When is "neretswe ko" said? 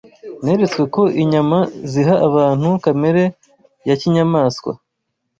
0.43-1.03